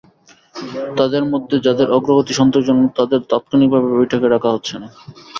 [0.97, 4.87] তাঁদের মধ্যে যাঁদের অগ্রগতি সন্তোষজনক, তাঁদের তাৎক্ষণিকভাবে বৈঠকে ডাকা হচ্ছে না।